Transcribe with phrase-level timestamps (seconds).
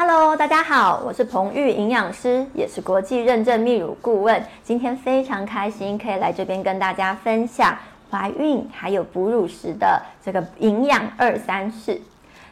[0.00, 4.40] Hello，大家好，我是彭玉营养师，也是国际认证泌乳顾问。
[4.62, 7.76] 今天非常开心，可以来这边跟大家分享
[8.08, 12.00] 怀孕还有哺乳时的这个营养二三事。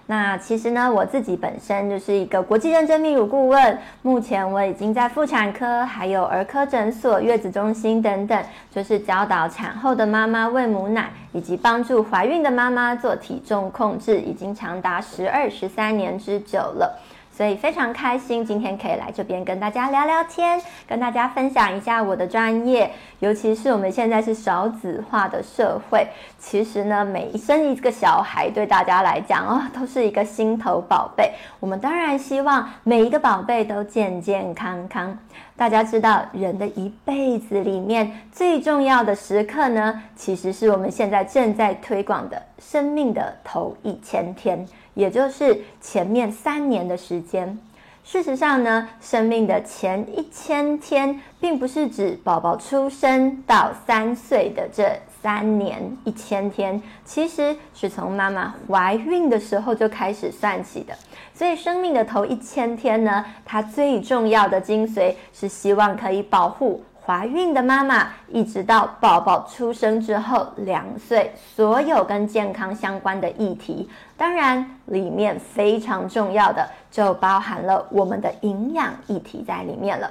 [0.06, 17.00] 那其实呢，我自己本身就是一个国际认证泌乳顾问，目前我已经在妇产科、还有儿科诊所、月子中心等等，就是教导产后的妈妈喂母奶，以及帮助怀孕的妈妈做体重控制，已经长达十二、十三年之久了。
[17.36, 20.58] 所以非常开心，今天可以来这边跟大家聊聊天，
[20.88, 22.90] 跟大家分享一下我的专业。
[23.18, 31.34] 尤其是我们现在是少子化的社会，其实呢，每一生一个小孩对大家来讲哦，都是一个心头宝贝。
[31.60, 35.18] 我们当然希望每一个宝贝都健健康康。
[35.56, 44.66] 大家知道，人的一辈子里面最重要的时刻呢，其实是我们现在正在推广的生命的头一千天。
[44.92, 47.58] 也就是前面三年的时间。
[48.04, 60.94] 事实上呢，生命的前一千天，并不是指宝宝出生到三岁的这三年一千天，其实是从妈妈怀孕的时候就开始算起的。
[61.34, 66.84] 所以，生命的头一千天呢，它最重要的精髓是希望可以保护。
[67.04, 80.08] 怀孕的妈妈，一直到宝宝出生之后两岁，所有跟健康相关的议题，当然里面非常重要的就包含了我们的营养议题在里面了。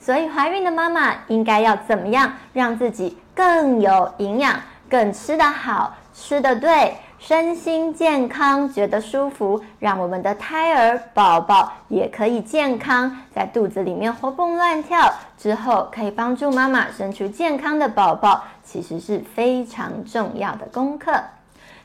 [0.00, 6.96] 所以，怀孕的妈妈应该要怎么样让自己更有营养，更吃得好，吃得对？
[7.18, 21.12] 身心健康，觉得舒服，让我们的胎儿宝宝也可以健康，在肚子里面活蹦乱跳，之后可以帮助妈妈生出健康的宝宝，其实是非常重要的功课。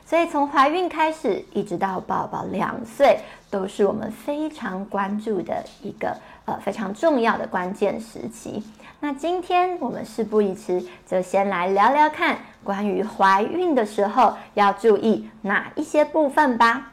[0.06, 3.18] 所以从怀孕开始，一直到宝宝两岁，
[3.50, 8.62] 都是我们非常关注的一个呃非常重要的关键时期。
[9.00, 16.92] 那今天我们事不宜迟，就先来聊聊看关于怀孕的时候要注意哪一些部分吧。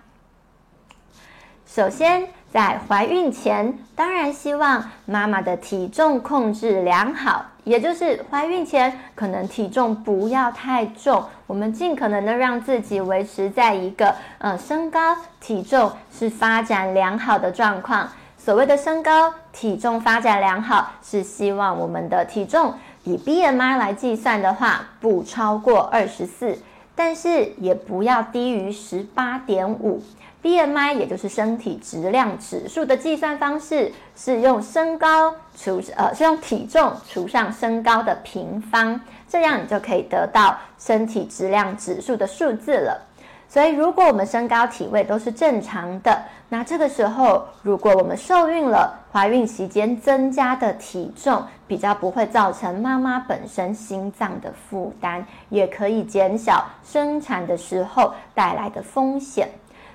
[1.68, 18.10] 首先，在怀孕前，当然希望妈妈的体重控制良好，也就是怀孕前可能体重不要太重，我们尽可能的让自己维持在一个呃身高体重是发展良好的状况。
[18.50, 22.74] 所谓的身高体重发展良好，是希望我们的体重
[23.04, 26.58] 以 BMI 来计算的话，不超过二十四，
[26.96, 30.02] 但是也不要低于十八点五。
[30.42, 43.06] BMI 也就是身体质量指数的计算方式，是用身高除呃是用体重除上身高的平方，这样你就可以得到身体质量指数的数字了。
[43.52, 59.50] 所以，如果我们身高体位都是正常的，那这个时候，如果我们受孕了，怀孕期间增加的体重比较不会造成妈妈本身心脏的负担，也可以减小生产的时候带来的风险。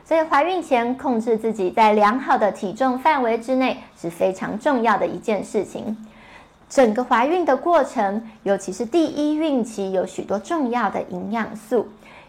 [0.04, 5.96] 所以，怀孕前控制自己在良好的体重范围之内是非常重要的一件事情。
[6.68, 11.86] 整个怀孕的过程，尤其是第一孕期，有许多重要的营养素。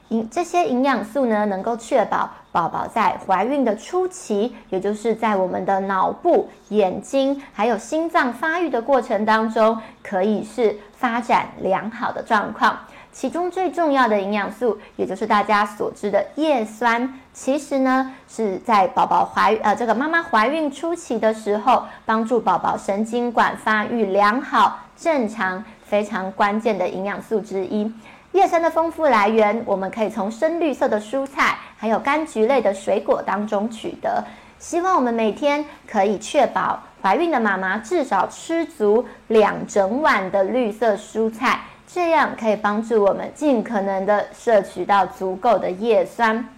[0.10, 12.78] 营这些营养素呢，能够确保宝宝在怀孕的初期，也就是在我们的脑部、眼睛还有心脏发育的过程当中，可以是发展良好的状况。
[13.12, 27.90] 其中最重要的营养素，也就是大家所知的叶酸，其实呢是在宝宝怀呃这个妈妈怀孕初期的时候，帮助宝宝神经管发育良好、正常，非常关键的营养素之一。
[28.35, 34.22] 叶酸的丰富来源，我们可以从深绿色的蔬菜，还有柑橘类的水果当中取得。
[34.59, 46.50] 希望我们每天可以确保怀孕的妈妈至少吃足两整碗的绿色蔬菜，这样可以帮助我们尽可能的摄取到足够的叶酸。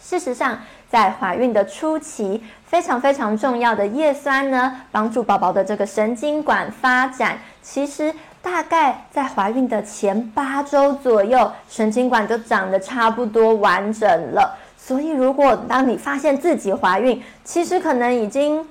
[0.00, 0.56] 事实上，
[0.88, 8.14] 在怀孕的初期，非常非常重要的叶酸呢，帮助宝宝的这个神经管发展，其实。
[8.42, 14.58] 大概在怀孕的前八周左右，神经管就长得差不多完整了。
[14.76, 18.66] 所以，如果当你发现自己怀孕，其实可能已经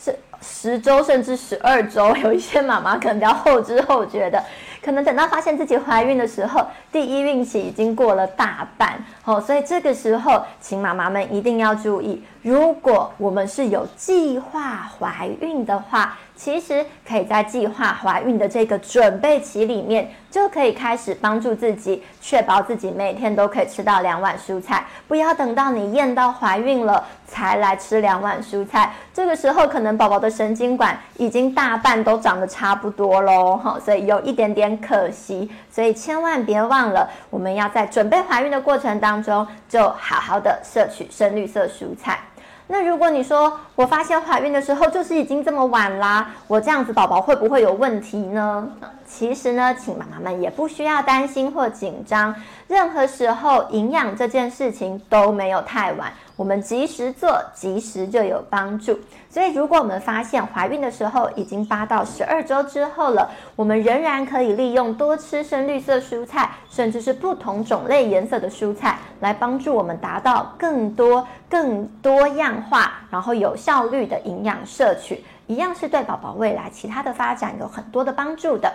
[0.00, 4.40] 是十周甚至十二周，有一些妈妈可能比较后知后觉的。
[4.80, 28.92] 可能等到发现自己怀孕的时候，第一孕期已经过了大半哦，所以这个时候，请妈妈们一定要注意，如果我们是有计划怀孕的话，其实可以在计划怀孕的这个准备期里面，就可以开始帮助自己，确保自己每天都可以吃到两碗蔬菜，不要等到你验到怀孕了才来吃两碗蔬菜。
[29.14, 35.50] 这个时候可能宝宝的神经管已经大半都长得差不多喽，哈，所以有一点点可惜。
[35.70, 42.18] 所以千万别忘了，我们要在准备怀孕的过程当中，就好好的摄取深绿色蔬菜。
[42.68, 48.68] 那如果你说我发现怀孕的时候就是已经这么晚啦，我这样子宝宝会不会有问题呢？
[49.06, 52.34] 其实呢，请妈妈们也不需要担心或紧张，
[52.66, 56.12] 任何时候营养这件事情都没有太晚。
[56.36, 58.98] 我们及时做，及时就有帮助。
[59.30, 78.72] 所以，如果我们发现怀孕的时候已经八到十二周之后了，我们仍然可以利用多吃深绿色蔬菜，甚至是不同种类颜色的蔬菜，来帮助我们达到更多、更多样化，然后有效率的营养摄取，一样是对宝宝未来其他的发展有很多的帮助的。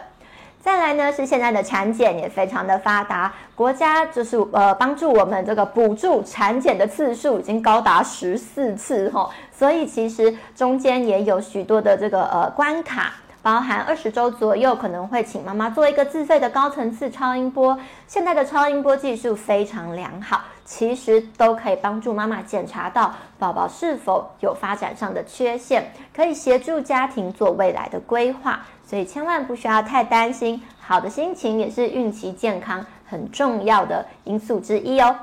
[0.61, 13.13] 再来呢，是现在的产检也非常的发达，国家就是呃帮助我们这个补助产检的次数已经高达十四次哈，所以其实中间也有许多的这个呃关卡。
[13.41, 17.77] 包含二十周左右，可能会请妈妈做一个自费的高层次超音波。
[18.07, 28.61] 现在的超音波技术非常良好，其实都可以帮助妈妈检查到宝宝是否有发展上的缺陷，可以协助家庭做未来的规划。
[28.85, 35.15] 所以千万不需要太担心，好的心情也是孕期健康很重要的因素之一哦。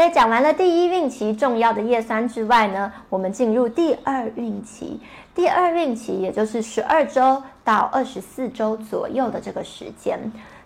[0.00, 4.98] 在讲完了第一孕期重要的叶酸之外呢，我们进入第二孕期。
[5.34, 10.18] 第二孕期也就是十二周到二十四周左右的这个时间，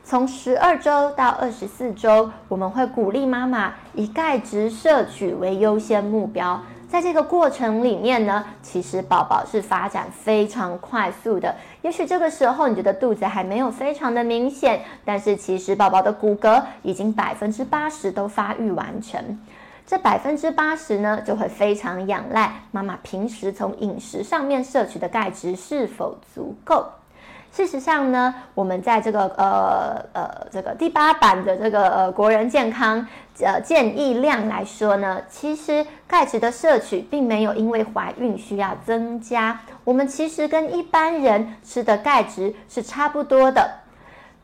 [0.05, 6.63] 从十二周到二十四周，我们会鼓励妈妈以钙质摄取为优先目标。
[6.95, 11.53] 在这个过程里面呢，其实宝宝是发展非常快速的。
[11.83, 19.41] 也许这个时候你觉得肚子还没有非常的明显，但是其实宝宝的骨骼已经百分之八十都发育完成。
[19.85, 26.87] 这百分之八十呢，就会非常仰赖妈妈平时从饮食上面摄取的钙质是否足够。
[27.55, 33.07] 事实上呢，我们在这个呃呃这个第八版的这个呃国人健康
[33.41, 43.71] 呃建议量来说呢，其实钙质的摄取并没有因为怀孕需要增加，我们其实跟一般人吃的钙质是差不多的，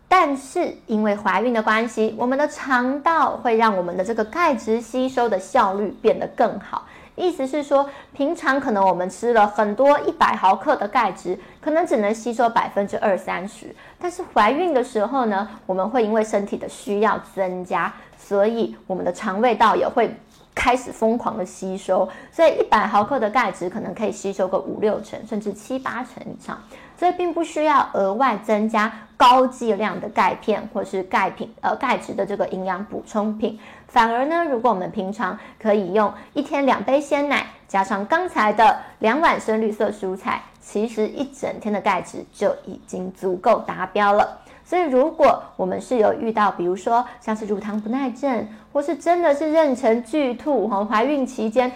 [0.07, 6.85] 但是因为怀孕的关系，我们的肠道会让我们的这个钙质吸收的效率变得更好。
[7.21, 13.75] 意思是说，平常可能我们吃了很多一百毫克的钙质，可能只能吸收百分之二三十。
[13.99, 20.15] 但是怀孕的时候呢，我们会因为身体的需要增加，所以我们的肠胃道也会
[20.55, 22.09] 开始疯狂的吸收。
[22.33, 26.59] 所以一百毫克的钙质可能可以吸收个五六成，甚至七八成以上。
[27.01, 33.59] 所以并不需要额外增加高剂量的钙片或是钙品，呃，钙质的这个营养补充品。
[33.89, 44.39] 反而呢，如果我们平常可以用一天两杯鲜奶，加上刚才的两碗深绿色蔬菜，其实一整天的钙质就已经足够达标了。
[44.63, 51.73] 所以，如果我们是有遇到，比如说像是乳糖不耐症，或是真的是妊娠剧吐，哈，怀孕期间。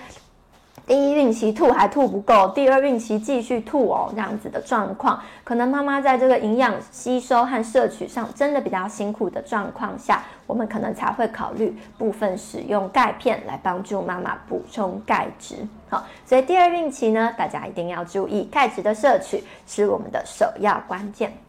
[0.87, 15.57] 第一孕期吐还吐不够，第二孕期继续吐哦，这样子的状况，可能妈妈在这个营养吸收和摄取上真的比较辛苦的状况下，我们可能才会考虑部分使用钙片来帮助妈妈补充钙质。
[15.89, 21.44] 好，所以第二孕期呢，大家一定要注意钙质的摄取是我们的首要关键。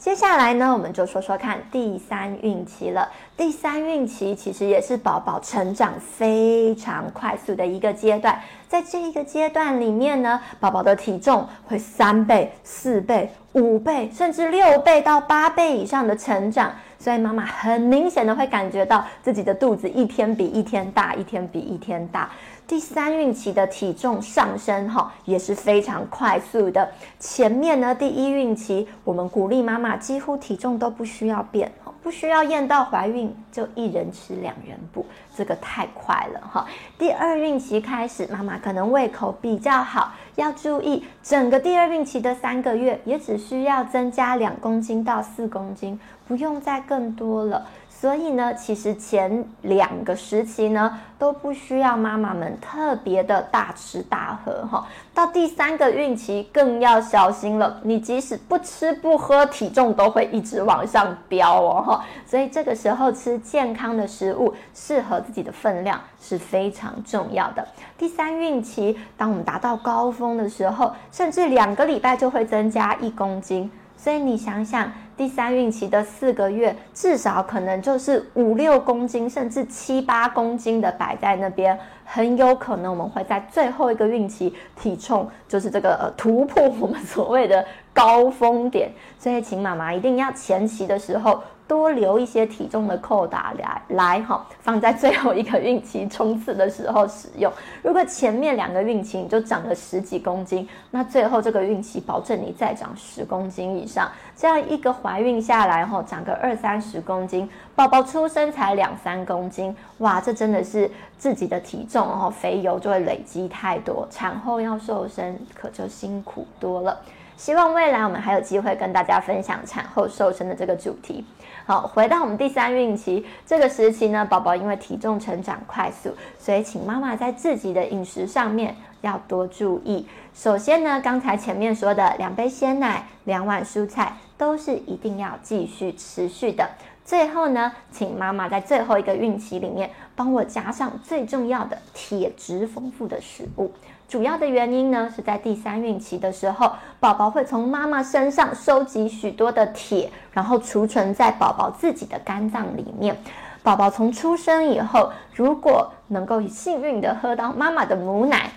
[0.00, 3.06] 接下来呢，我们就说说看第三孕期了。
[3.36, 22.30] 第三孕期其实也是宝宝成长非常快速的一个阶段，在这一个阶段里面呢，宝宝的体重会三倍、四倍、五倍，甚至六倍到八倍以上的成长，所以妈妈很明显的会感觉到自己的肚子一天比一天大，一天比一天大。
[22.70, 26.88] 第三孕期的体重上升，哈，也是非常快速的。
[27.18, 36.64] 前面呢，第一孕期，我们鼓励妈妈几乎体重都不需要变，不需要验到怀孕就一人吃两人补，这个太快了，哈。
[36.96, 45.98] 第二孕期开始，妈妈可能胃口比较好，要注意整个第二孕期的三个月，也只需要增加两公斤到四公斤，
[46.28, 47.66] 不用再更多了。
[48.00, 57.78] 所以呢，其实前两个时期呢都不需要妈妈们特别的大吃大喝哈，到第三个孕期更要小心了。
[57.82, 62.04] 你即使不吃不喝，体重都会一直往上飙哦哈。
[62.24, 67.68] 所以这个时候吃健康的食物，适合自己的分量是非常重要的。
[67.98, 73.70] 第三孕期，当我们达到高峰的时候，甚至两个礼拜就会增加一公斤。
[74.02, 88.90] 所以你想想，第三孕期的四个月，至少可能就是五六公斤，甚至七八公斤的摆在那边，很有可能我们会在最后一个孕期体重就是这个突破我们所谓的高峰点。
[89.18, 91.42] 所以，请妈妈一定要前期的时候。
[91.70, 97.52] 多留一些体重的扣打来来哈，放在最后一个孕期冲刺的时候使用。
[97.80, 104.10] 如果前面两个孕期你就长了十几公斤，那最后这个孕期保证你再长十公斤以上。
[104.34, 116.98] 这样一个怀孕下来后长个二三十公斤，宝宝出生才两三公斤，哇，这真的是自己的体重哦，肥油就会累积太多，产后要瘦身可就辛苦多了。
[117.40, 121.24] 希望未来我们还有机会跟大家分享产后瘦身的这个主题。
[121.64, 130.06] 好，回到我们第三孕期这个时期呢，宝宝因为体重成长快速，所以请妈妈在自己的饮食上面要多注意。
[130.34, 136.68] 首先呢，刚才前面说的两杯鲜奶、两碗蔬菜都是一定要继续持续的。
[137.06, 143.72] 最后呢，请妈妈在最后一个孕期里面帮我加上最重要的铁质丰富的食物。
[144.10, 153.16] 主要的原因呢，是在第三孕期的时候，宝宝会从妈妈身上收集许多的铁，然后储存在宝宝自己的肝脏里面。
[153.62, 158.50] 宝宝从出生以后，如果能够幸运的喝到妈妈的母奶，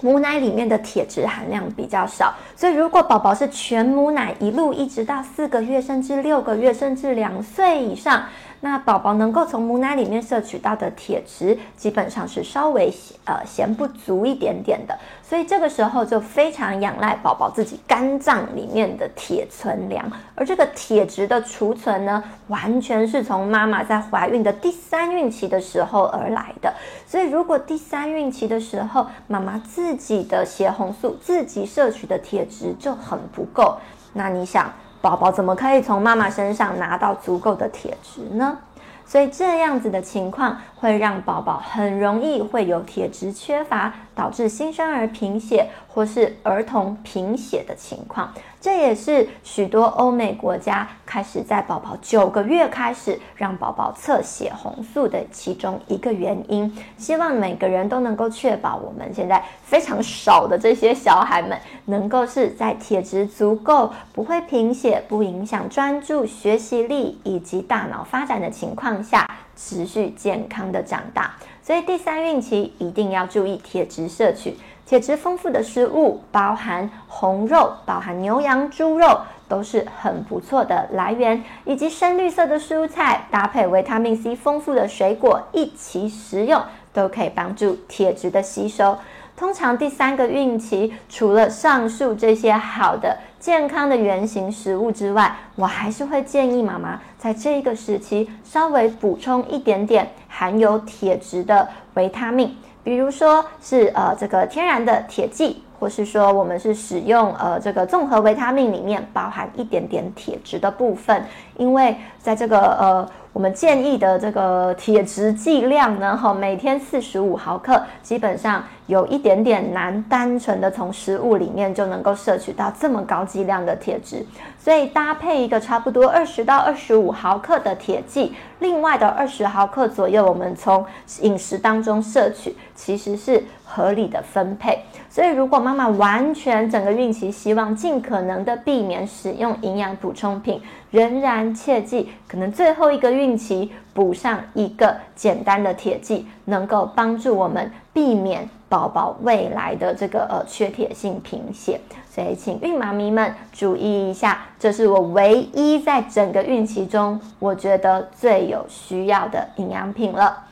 [0.00, 8.22] 母奶里面的铁质含量比较少，所以如果宝宝是全母奶一路一直到四个月，甚至六个月，甚至两岁以上。
[8.64, 12.90] 那宝宝能够从母奶里面摄取到的铁质，基本上是稍微
[13.26, 26.72] 呃嫌不足一点点的，所以这个时候就非常仰赖宝宝自己肝脏里面的铁存粮，而这个铁质的储存呢，完全是从妈妈在怀孕的第三孕期的时候而来的。
[27.06, 33.76] 所以如果第三孕期的时候，妈妈自己的血红素自己摄取的铁质就很不够，
[34.14, 34.72] 那你想？
[35.04, 38.56] 宝宝怎么可以从妈妈身上拿到足够的铁质呢？
[39.04, 48.32] 所以这样子的情况会让宝宝很容易会有铁质缺乏，导致新生儿贫血或是儿童贫血的情况。
[48.64, 56.74] 这也是许多欧美国家开始在宝宝九个月开始让宝宝测血红素的其中一个原因。
[56.96, 71.34] 希望每个人都能够确保我们现在非常少的这些小孩们，能够是在铁质足够、不会贫血、不影响专注学习力以及大脑发展的情况下，持续健康的长大。
[71.62, 74.56] 所以第三孕期一定要注意铁质摄取。
[74.94, 81.42] 铁质丰富的食物，包含红肉，包含牛羊猪肉，都是很不错的来源。
[81.64, 88.96] 以及深绿色的蔬菜，搭配维他命 C 丰富的水果一起食用，都可以帮助铁质的吸收。
[89.36, 102.56] 通常第三个孕期，除了上述这些好的健康的原型食物之外，我还是会建议妈妈在这个时期稍微补充一点点含有铁质的维他命。
[102.84, 111.22] 比如说是呃这个天然的铁剂，或是说我们是使用呃这个综合维他命里面包含一点点铁质的部分，
[111.58, 113.06] 因为在这个呃。
[113.34, 124.24] 我们建议的这个铁质剂量呢，哈，每天四十五毫克，基本上有一点点难，单纯的从食物里面就能够摄取到这么高剂量的铁质，
[124.56, 130.86] 所以搭配一个差不多二十到二十五毫克的铁剂，另外的二十毫克左右，我们从
[131.22, 133.42] 饮食当中摄取，其实是
[133.74, 134.78] 合理的分配。
[135.10, 140.60] 所以，如果妈妈完全整个孕期希望尽可能的避免使用营养补充品。
[140.90, 151.80] 仍然切记，可能最后一个孕期补上一个简单的铁剂，能够帮助我们避免宝宝未来的这个呃缺铁性贫血。
[152.08, 160.44] 所以，请孕妈咪们注意一下，这是我唯一在整个孕期中我觉得最有需要的营养品了。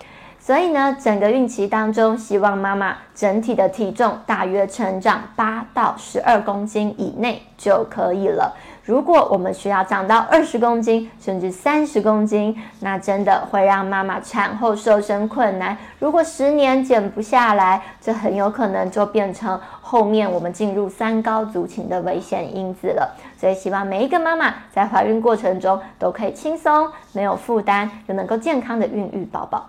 [0.44, 8.52] 所以呢，整个孕期当中，希望妈妈整体的体重大约成长八到十二公斤以内就可以了。
[8.84, 15.78] 如果我们需要长到二十公斤甚至三十公斤，那真的会让妈妈产后瘦身困难。
[16.00, 23.16] 如果十年减不下来，这很有可能就变成后面我们进入三高族群的危险因子了。
[23.38, 29.64] 所以，希望每一个妈妈在怀孕过程中都可以轻松、没有负担，又能够健康的孕育宝宝。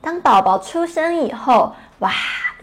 [0.00, 2.10] 当宝宝出生以后，哇！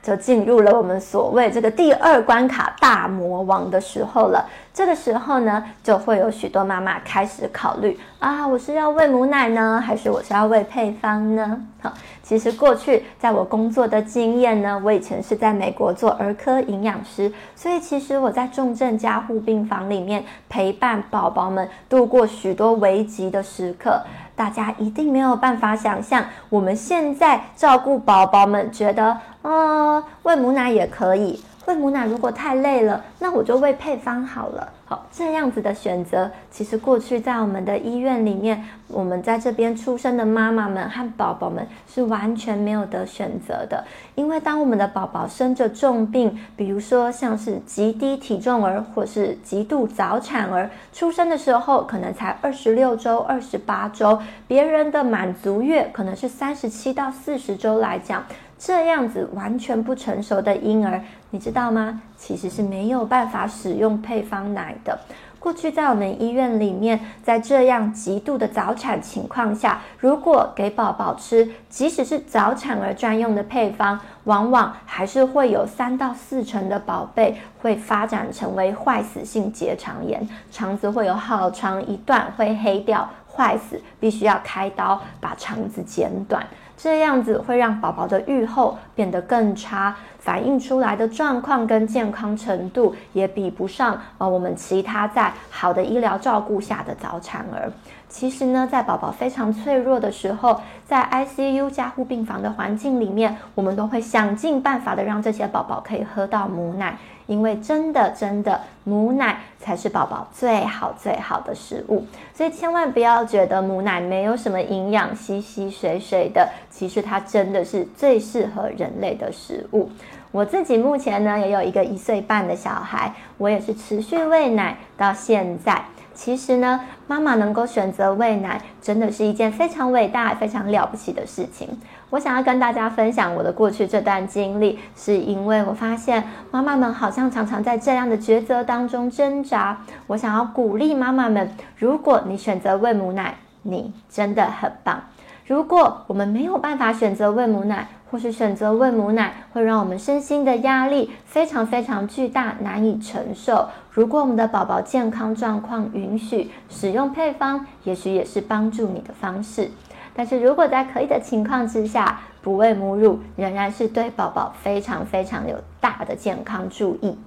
[0.03, 4.46] 就进入了我们所谓这个第二关卡大魔王的时候了。
[4.74, 11.62] 这个时候呢，就会有许多妈妈开始考虑啊，我是要喂母奶呢，还是我是要喂配方呢？
[11.82, 11.91] 好，
[12.24, 24.01] 其实过去在我工作的经验呢，我以前是在美国做儿科营养师，所以其实我在重症加护病房里面陪伴宝宝们度过许多危急的时刻。
[24.38, 31.44] 大家一定没有办法想象，我们现在照顾宝宝们，觉得，嗯，喂母奶也可以。
[31.68, 34.72] 喂母奶如果太累了，那我就喂配方好了。
[34.86, 43.84] 好，这样子的选择，其实过去在我们的医院里面，我们在这边出生的妈妈们和宝宝们是完全没有得选择的。
[44.16, 58.24] 因为当我们的宝宝生着重病，比如说像是极低体重儿或是极度早产儿，出生的时候可能才二十六周、二十八周，别人的满足月可能是三十七到四十周来讲。
[58.60, 62.02] 这样子完全不成熟的婴儿，你知道吗？
[62.18, 65.00] 其实是没有办法使用配方奶的。
[65.40, 86.46] 过去在我们医院里面，在这样极度的早产情况下，如果给宝宝吃，即使是早产儿专用的配方，往往还是会有三到四成的宝贝会发展成为坏死性结肠炎，肠子会有好长一段会黑掉、坏死，必须要开刀把肠子剪短。
[86.78, 97.72] 这样子会让宝宝的愈后变得更差，反映出来的状况跟健康程度也比不上呃我们其他在好的医疗照顾下的早产儿。
[98.08, 106.98] 其实呢，在宝宝非常脆弱的时候，在 ICU 加护病房的环境里面，我们都会想尽办法的让这些宝宝可以喝到母奶。
[107.28, 116.50] 因为真的，真的，母奶才是宝宝最好最好的食物，所以千万不要觉得母奶没有什么营养，稀稀水水的。
[116.70, 119.90] 其实它真的是最适合人类的食物。
[120.32, 125.84] 我自己目前呢也有一个一岁半的小孩，我也是持续喂奶到现在。
[126.18, 131.70] 其实呢，妈妈能够选择喂奶，真的是一件非常伟大、非常了不起的事情。
[132.10, 139.78] 我想要跟大家分享我的过去这段经历，是因为我发现妈妈们好像常常在这样的抉择当中挣扎。
[140.08, 145.00] 我想要鼓励妈妈们，如果你选择喂母奶，你真的很棒。
[145.46, 153.68] 如果我们没有办法选择喂母奶，或是选择喂母奶，会让我们身心的压力非常非常巨大，难以承受。
[153.92, 159.70] 如果我们的宝宝健康状况允许，使用配方，也许也是帮助你的方式。
[160.15, 167.17] 但是如果在可以的情况之下，不喂母乳，仍然是对宝宝非常非常有大的健康注意。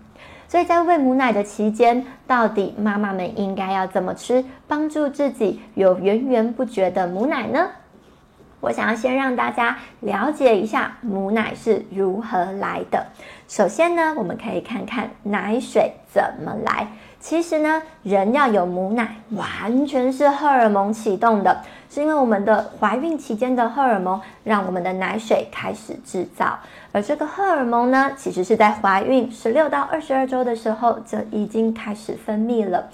[0.48, 7.68] 所以在喂母奶的期间，到底妈妈们应该要怎么吃，帮助自己有源源不绝的母奶呢？
[8.60, 13.06] 我想要先让大家了解一下母奶是如何来的。
[13.48, 16.88] 首先呢，我们可以看看奶水怎么来。
[17.18, 26.58] 其实呢，人要有母奶，完全是荷尔蒙启动的，是因为我们的怀孕期间的荷尔蒙让我们的奶水开始制造。
[26.92, 32.88] 而这个荷尔蒙呢，其实是在怀孕十六到二十二周的时候就已经开始分泌了。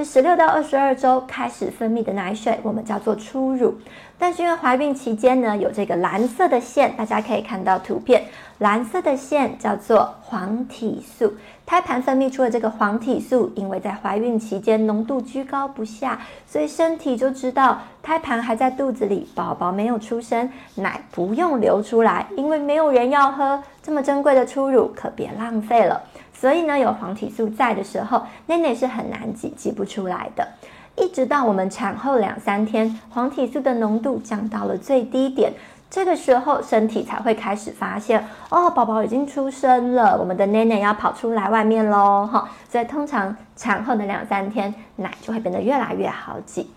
[0.00, 3.74] 这十六到二十二周开始分泌的奶水，我们叫做初乳。
[4.18, 8.24] 但是因为怀孕期间呢，有这个蓝色的线，大家可以看到图片，
[8.60, 11.34] 蓝色的线叫做黄体素。
[11.66, 26.00] 胎盘分泌出了这个黄体素，因为在怀孕期间浓度居高不下，所以身体就知道胎盘还在肚子里，宝宝没有出生，奶不用流出来，因为没有人要喝这么珍贵的初乳，可别浪费了。
[26.40, 30.48] 所以呢，有黄体素在的时候，奶奶是很难挤，挤不出来的。
[30.96, 35.52] 一直到我们产后两三天，黄体素的浓度降到了最低点，
[35.90, 42.48] 这个时候身体才会开始发现，哦，宝宝已经出生了，我们的奶奶要跑出来外面喽，哈。
[42.70, 46.70] 所以通常产后的两三天，奶就会变得越来越好挤。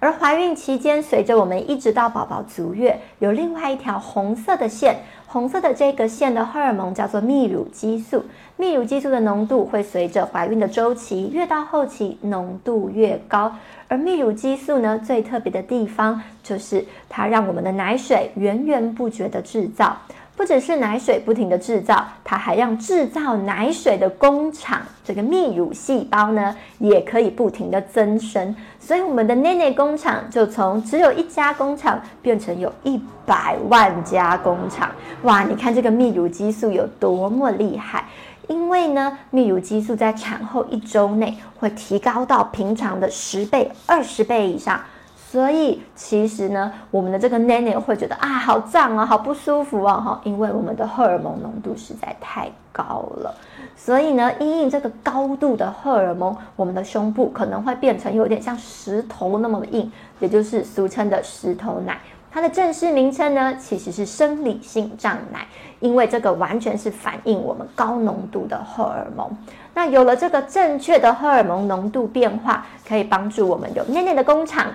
[0.00, 4.96] 而怀孕期间，随着我们一直到宝宝足月，有另外一条红色的线。
[5.26, 8.24] 红色的这个线的荷尔蒙叫做泌乳激素，
[8.58, 13.54] 泌乳激素的浓度会随着怀孕的周期越到后期浓度越高，
[13.86, 19.96] 而泌乳激素呢最特别的地方就是它让我们的奶水源源不绝的制造。
[20.40, 28.56] 不只是奶水不停的制造，它还让制造奶水的工厂这个泌乳细胞呢，也可以不停的增生。
[28.78, 34.90] 所以我们的奶奶工厂就从只有一家工厂变成有一百万家工厂。
[35.24, 38.06] 哇，你看这个泌乳激素有多么厉害！
[38.48, 44.80] 因为呢，泌乳激素在产后一周内会提高到平常的十倍、二十倍以上。
[45.30, 53.32] 所以其实呢，我们的这个奶奶会觉得啊，好胀啊，好不舒服啊，哈，因为我们的荷尔蒙浓度实在太高了。
[53.76, 62.00] 所以呢，因应这个高度的荷尔蒙，我们的胸部可能会变成有点像石头那么硬，也就是俗称的石头奶。
[62.32, 65.46] 它的正式名称呢，其实是生理性胀奶，
[65.78, 69.30] 因为这个完全是反映我们高浓度的荷尔蒙。
[69.74, 74.66] 那有了这个正确的荷尔蒙浓度变化，可以帮助我们有奶奶的工厂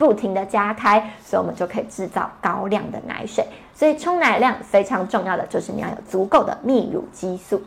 [0.00, 3.44] 不停的加开，所以我们就可以制造高量的奶水。
[3.74, 7.62] 所以冲奶量非常重要的就是你要有足够的泌乳激素。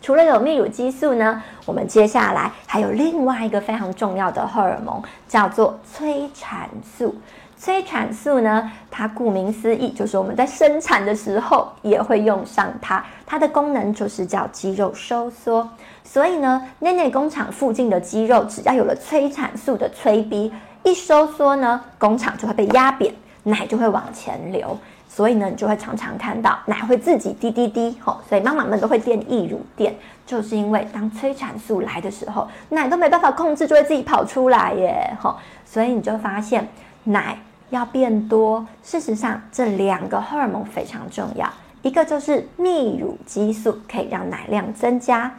[0.00, 7.14] 除了有泌乳激素呢，我们接下来还有另外一个非常重要的荷尔蒙，叫做催产素。
[7.58, 13.04] 催产素呢，它顾名思义，就是我们在生产的时候也会用上它。
[13.26, 15.68] 它的功能就是叫肌肉收缩。
[16.02, 23.14] 所以呢，内内工厂附近的肌肉，只要有了催产素的催逼，一收缩呢，工厂就会被压扁，
[23.44, 24.78] 奶就会往前流。
[25.08, 29.94] 所以呢，你就会常常看到奶会自己滴滴滴，吼，所以妈妈们都会垫溢乳垫，
[30.26, 36.68] 就是因为当催产素来的时候，奶都没办法控制，就会自己跑出来耶，吼，所以你就发现
[37.04, 37.38] 奶。
[37.70, 45.30] 要变多，事实上这两个荷尔蒙非常重要，一个就是泌乳激素，可以让奶量增加；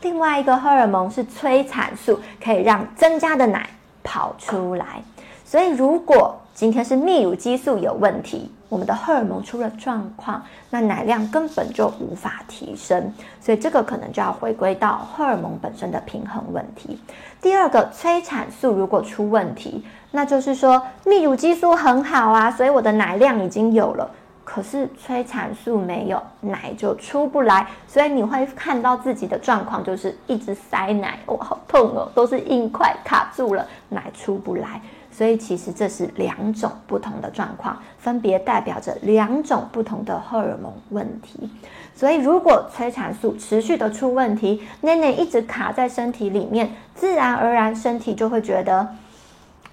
[0.00, 3.68] 另外一个荷尔蒙是催产素，可以让增加的奶
[4.02, 5.02] 跑出来。
[5.44, 16.98] 所以如果今天是泌乳激素有问题，我们的荷尔蒙出了状况，那奶量根本就无法提升，所以这个可能就要回归到荷尔蒙本身的平衡问题。
[17.40, 24.10] 第二个，催产素如果出问题，那就是说泌乳激素很好啊，所以我的奶量已经有了，
[24.44, 34.80] 可是催产素没有，奶就出不来，所以你会看到自己的状况就是一直塞奶，哇，好痛哦，都是硬块卡住了，奶出不来。
[35.12, 41.50] 所以其实这是两种不同的状况，分别代表着两种不同的荷尔蒙问题。
[41.94, 48.88] 所以如果催产素持续的出问题，奶奶一直卡在身体里面，自然而然身体就会觉得，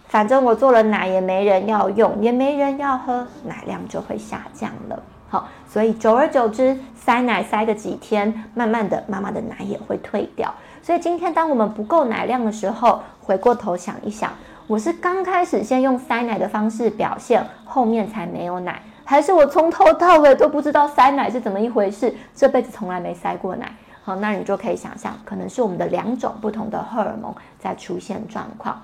[0.09, 5.01] 反正我做了奶也没人要用，也没人要喝，奶量就会下降了。
[5.29, 10.51] 好，所以久而久之，塞奶塞个几天，慢慢的妈妈的奶也会退掉。
[10.81, 14.31] 所以今天当我们不够奶量的时候，回过头想一想。
[14.65, 23.71] 我是刚开始先用塞奶的方式表现，后面才没有奶，还是我从头到尾都不知道塞奶是怎么一回事，这辈子从来没塞过奶。
[24.03, 28.81] 好，那你就可以想象，可能是我们的两种不同的荷尔蒙在出现状况。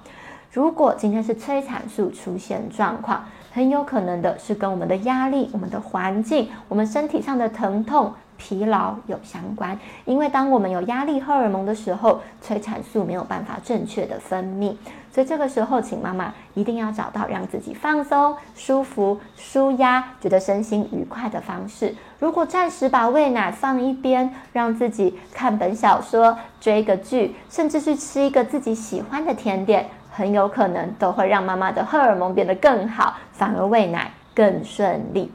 [0.56, 8.14] 如果今天是催产素出现状况，很有可能的是跟我们的压力、我们的环境、我们身体上的疼痛。
[8.38, 14.76] 疲劳有相关，因为当我们有压力荷尔蒙的时候，催产素没有办法正确的分泌，
[15.10, 21.96] 所以这个时候，请妈妈一定要找到让自己放松、舒服、舒压、觉得身心愉快的方式。
[22.20, 35.32] 如果暂时把喂奶放一边，让自己看本小说、追个剧，甚至是吃一个自己喜欢的甜点，很有可能都会让妈妈的荷尔蒙变得更好，反而喂奶更顺利。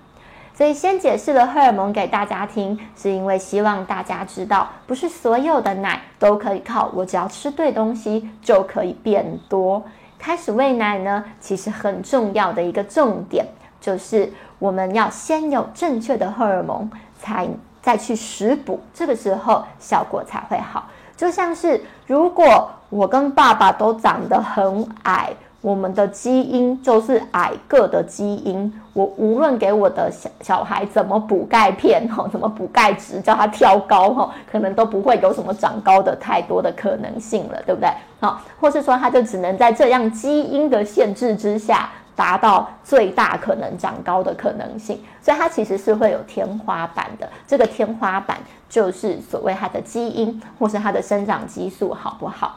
[0.54, 9.82] 所以先解释了荷尔蒙给大家听，是因为希望大家知道，不是所有的奶都可以靠我只要吃对东西就可以变多。
[10.18, 13.46] 开始喂奶呢，其实很重要的一个重点
[13.80, 17.48] 就是我们要先有正确的荷尔蒙，才
[17.80, 20.86] 再去食补，这个时候效果才会好。
[21.16, 25.30] 就像是如果我跟爸爸都长得很矮。
[25.62, 37.90] 我们的基因就是矮个的基因，我无论给我的小小孩怎么补钙片 哈，怎么补钙质，叫他跳高哈，可能都不会有什么长高的太多的可能性了，对不对？
[38.20, 47.28] 好，或是说他就只能在这样基因的限制之下，达到最大可能长高的可能性，所以它其实是会有天花板的。
[47.46, 52.56] 这个天花板就是所谓它的基因或是它的生长激素好不好？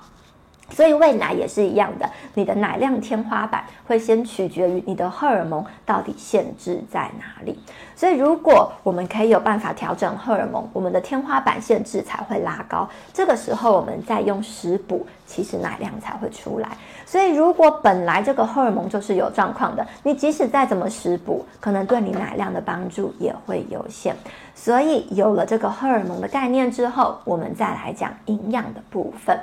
[0.73, 7.57] 所以喂奶也是一样的，你的奶量天花板会先取决于你的荷尔蒙到底限制在哪里。
[7.95, 12.89] 所以如果我们可以有办法调整荷尔蒙，我们的天花板限制才会拉高。
[13.13, 16.69] 这个时候我们再用食补，其实奶量才会出来。
[17.05, 24.15] 所以如果本来这个荷尔蒙就是有状况的，你即使再怎么食补，可能对你奶量的帮助也会有限。
[24.55, 29.37] 所以有了这个荷尔蒙的概念之后，我们再来讲营养的部分。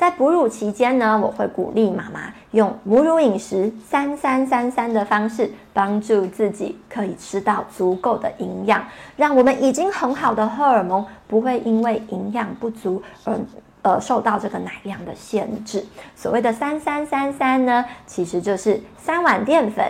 [0.00, 8.82] 在哺乳期间呢，我会鼓励妈妈用母乳饮食三三三三的方式，帮助自己可以吃到足够的营养，
[9.14, 13.38] 让我们已经很好的荷尔蒙不会因为营养不足而
[13.82, 15.84] 呃受到这个奶量的限制。
[16.16, 19.84] 所谓的三三三三呢，其实就是三碗淀粉、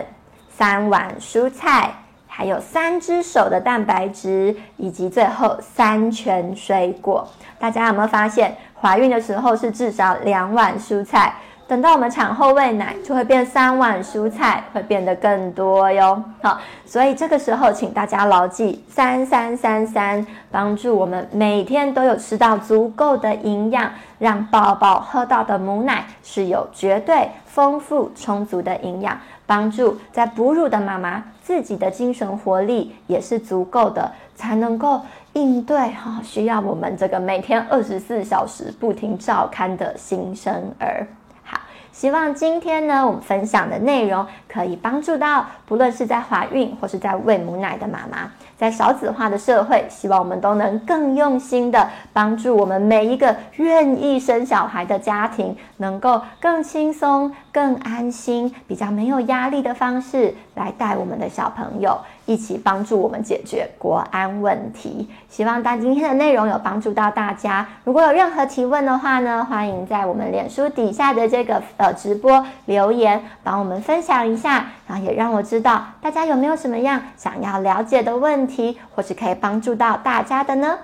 [0.49, 1.89] 三碗蔬菜，
[2.27, 7.25] 还有三只手的蛋白质，以及最后三全水果。
[7.57, 11.33] 大家有没有发现，怀孕的时候是至少两碗蔬菜？
[11.67, 16.21] 等到我们产后喂奶，就会变三碗蔬菜，会变得更多哟。
[16.41, 23.89] 好，所以这个时候，请大家牢记三三三三，帮助我们每天都有吃到足够的营养，
[24.19, 34.99] 让宝宝喝到的母奶是有绝对丰富充足的营养，帮助在哺乳的妈妈自己的精神活力也是足够的，才能够
[35.33, 41.07] 应对哈需要我们这个每天二十四小时不停照看的新生儿。
[41.43, 41.59] 好
[41.91, 48.31] 希望今天呢，我们分享的内容可以帮助到不论是在怀孕或是在喂母奶的妈妈。
[48.57, 65.09] 在少子化的社会，希望我们都能更用心的帮助我们每一个愿意生小孩的家庭，能够更轻松、更安心、比较没有压力的方式来带我们的小朋友，一起帮助我们解决国安问题。
[65.29, 67.67] 希望大今天的内容有帮助到大家。
[67.85, 78.51] 如果有任何提问的话呢，欢迎在我们脸书底下的这个呃直播留言，帮我们分享一下，然后也让我知道大家有没有什么样想要了解的问题。
[78.51, 80.77] 题，或是可以帮助到大家的呢？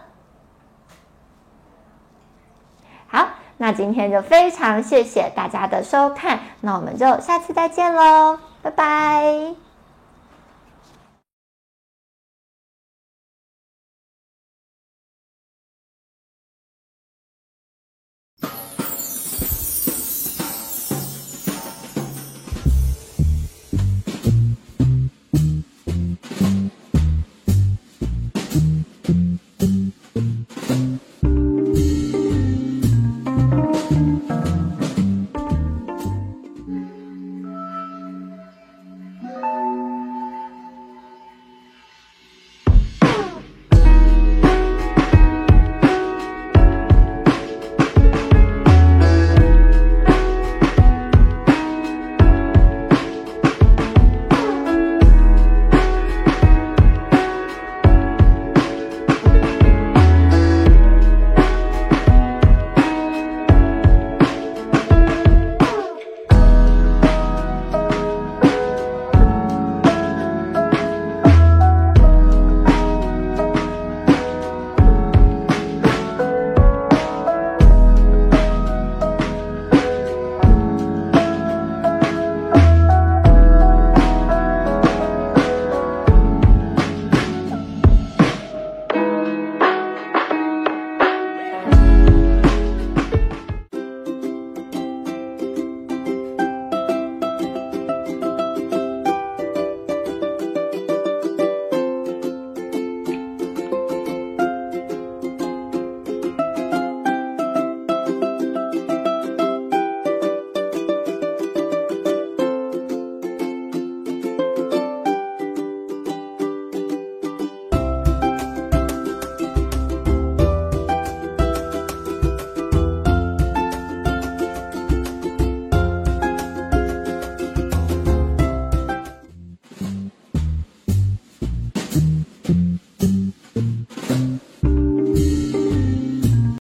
[3.08, 3.27] 好，
[3.58, 9.66] 那今天就非常谢谢大家的收看，那我们就下次再见喽，拜拜。